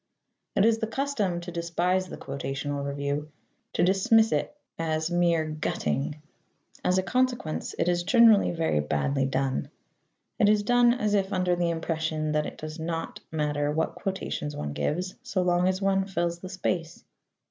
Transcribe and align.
It 0.55 0.65
is 0.65 0.79
the 0.79 0.87
custom 0.87 1.41
to 1.41 1.51
despise 1.51 2.07
the 2.07 2.17
quotational 2.17 2.83
review 2.83 3.29
to 3.73 3.83
dismiss 3.83 4.31
is 4.31 4.41
as 4.79 5.11
mere 5.11 5.45
"gutting." 5.45 6.23
As 6.83 6.97
a 6.97 7.03
consequence, 7.03 7.75
it 7.77 7.87
is 7.87 8.01
generally 8.01 8.49
very 8.49 8.79
badly 8.79 9.27
done. 9.27 9.69
It 10.39 10.49
is 10.49 10.63
done 10.63 10.95
as 10.95 11.13
if 11.13 11.31
under 11.31 11.55
the 11.55 11.69
impression 11.69 12.31
that 12.31 12.47
it 12.47 12.57
does 12.57 12.79
not 12.79 13.19
matter 13.31 13.69
what 13.71 13.93
quotations 13.93 14.55
one 14.55 14.73
gives 14.73 15.13
so 15.21 15.43
long 15.43 15.67
as 15.67 15.83
one 15.83 16.07
fills 16.07 16.39
the 16.39 16.49
space. 16.49 17.03